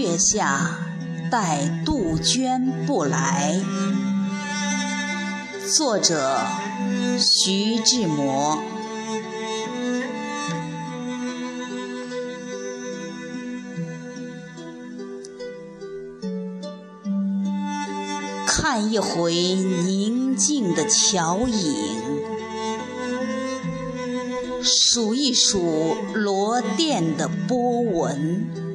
[0.00, 0.78] 月下，
[1.30, 3.60] 待杜鹃不来。
[5.76, 6.38] 作者：
[7.18, 8.58] 徐志摩。
[18.46, 22.00] 看一回宁静的桥影，
[24.62, 28.69] 数一数罗甸的波纹，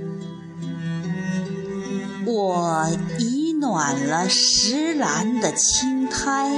[2.26, 2.88] 我
[3.20, 6.50] 已暖了石栏的青苔，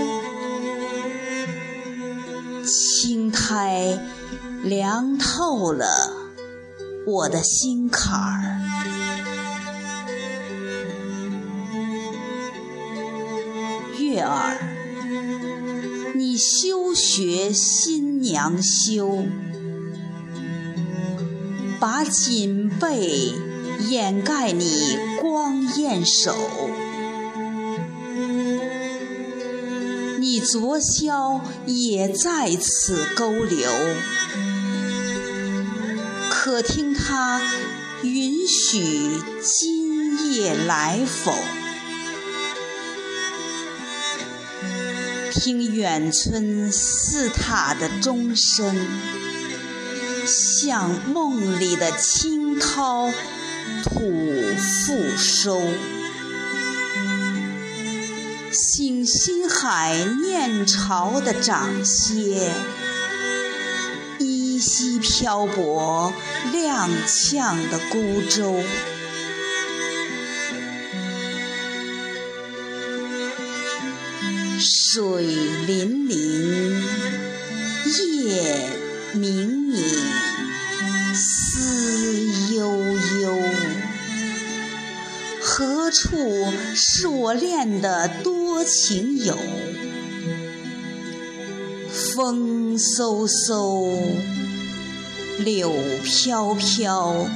[2.63, 3.99] 青苔
[4.63, 5.85] 凉透了
[7.05, 8.61] 我的心坎儿。
[13.97, 14.57] 月儿，
[16.15, 19.25] 你休学新娘羞，
[21.79, 23.33] 把锦被
[23.89, 26.35] 掩盖你光艳手。
[30.19, 33.69] 你昨宵也在此勾留，
[36.29, 37.41] 可听他
[38.03, 41.33] 允许今夜来否？
[45.31, 48.75] 听远村寺塔的钟声，
[50.25, 53.09] 像梦里的清涛
[53.83, 53.99] 土
[54.57, 55.61] 复收。
[58.51, 62.51] 醒心海念潮的掌歇，
[64.19, 66.13] 依稀漂泊
[66.51, 68.63] 踉跄的孤舟。
[74.59, 75.23] 水
[75.67, 76.15] 粼粼，
[78.25, 78.69] 夜
[79.13, 79.77] 冥冥，
[85.87, 86.17] 何处
[86.75, 89.37] 是我恋的多情友？
[92.13, 93.97] 风飕飕，
[95.37, 95.71] 柳
[96.03, 97.29] 飘飘，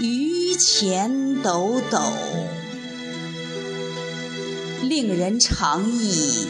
[0.00, 2.00] 榆钱抖抖，
[4.80, 6.46] 令人长忆。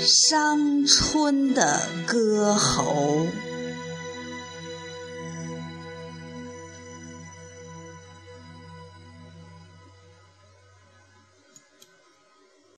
[0.00, 3.28] 伤春的歌喉。